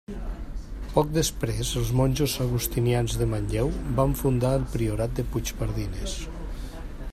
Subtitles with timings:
[0.93, 6.17] Poc després els monjos agustinians de Manlleu van fundar el Priorat de Puigpardines.